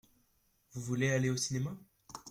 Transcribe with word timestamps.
Vous 0.71 0.81
voulez 0.81 1.11
aller 1.11 1.29
au 1.29 1.37
cinéma? 1.37 1.77